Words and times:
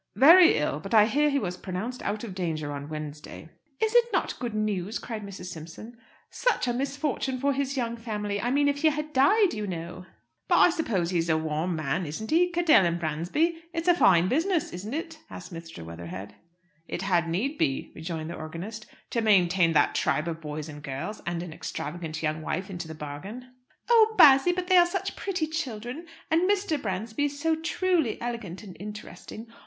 "Very 0.15 0.57
ill. 0.57 0.79
But 0.79 0.95
I 0.95 1.05
hear 1.05 1.29
he 1.29 1.37
was 1.37 1.57
pronounced 1.57 2.01
out 2.01 2.23
of 2.23 2.33
danger 2.33 2.71
on 2.71 2.89
Wednesday." 2.89 3.49
"Is 3.79 3.93
it 3.93 4.05
not 4.11 4.33
good 4.39 4.55
news?" 4.55 4.97
cried 4.97 5.21
Mrs. 5.21 5.49
Simpson. 5.51 5.95
"Such 6.31 6.67
a 6.67 6.73
misfortune 6.73 7.39
for 7.39 7.53
his 7.53 7.77
young 7.77 7.95
family! 7.97 8.41
I 8.41 8.49
mean 8.49 8.67
if 8.67 8.81
he 8.81 8.89
had 8.89 9.13
died, 9.13 9.53
you 9.53 9.67
know." 9.67 10.07
"But 10.47 10.57
I 10.57 10.69
suppose 10.71 11.11
he's 11.11 11.29
a 11.29 11.37
warm 11.37 11.75
man, 11.75 12.07
isn't 12.07 12.31
he? 12.31 12.49
Cadell 12.49 12.83
and 12.87 12.99
Bransby 12.99 13.59
it's 13.75 13.87
a 13.87 13.93
fine 13.93 14.27
business, 14.27 14.73
isn't 14.73 14.95
it?" 14.95 15.19
asked 15.29 15.53
Mr. 15.53 15.85
Weatherhead. 15.85 16.33
"It 16.87 17.03
had 17.03 17.29
need 17.29 17.59
be," 17.59 17.91
rejoined 17.93 18.31
the 18.31 18.33
organist, 18.33 18.87
"to 19.11 19.21
maintain 19.21 19.73
that 19.73 19.93
tribe 19.93 20.27
of 20.27 20.41
boys 20.41 20.67
and 20.67 20.81
girls, 20.81 21.21
and 21.27 21.43
an 21.43 21.53
extravagant 21.53 22.23
young 22.23 22.41
wife 22.41 22.71
into 22.71 22.87
the 22.87 22.95
bargain." 22.95 23.53
"Oh, 23.87 24.15
Bassy, 24.17 24.51
but 24.51 24.65
they 24.65 24.77
are 24.77 24.87
such 24.87 25.15
pretty 25.15 25.45
children! 25.45 26.07
And 26.31 26.49
Mrs. 26.49 26.81
Bransby 26.81 27.25
is 27.25 27.39
so 27.39 27.55
truly 27.55 28.19
elegant 28.19 28.63
and 28.63 28.75
interesting. 28.79 29.45